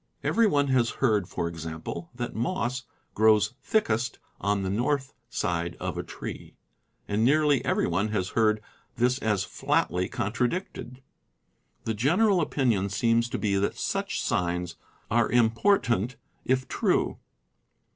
Every 0.23 0.47
one 0.47 0.69
has 0.69 0.89
heard, 0.97 1.29
for 1.29 1.47
ex 1.47 1.63
ample, 1.63 2.09
that 2.15 2.33
"moss 2.33 2.85
grows 3.13 3.53
thickest 3.61 4.17
on 4.39 4.63
the 4.63 4.69
north 4.71 5.13
side 5.29 5.77
of 5.79 5.95
a 5.95 6.01
tree," 6.01 6.55
and 7.07 7.23
nearly 7.23 7.63
every 7.63 7.85
one 7.85 8.07
has 8.07 8.29
heard 8.29 8.63
202 8.97 8.97
CAMPING 8.97 8.97
AND 8.97 9.09
WOODCRAFT 9.11 9.21
this 9.21 9.29
as 9.29 9.59
flatly 9.59 10.09
contradicted. 10.09 11.03
The 11.83 11.93
general 11.93 12.41
opinion 12.41 12.89
seems 12.89 13.29
to 13.29 13.37
be 13.37 13.53
that 13.57 13.77
such 13.77 14.23
signs 14.23 14.75
are 15.11 15.31
"important 15.31 16.15
if 16.45 16.67
true." 16.67 17.19